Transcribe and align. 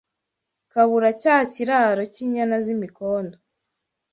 Kabura 0.71 1.09
cya 1.21 1.37
kiraro 1.51 2.03
Cy’inyana 2.13 2.57
z’imikondo 2.65 3.35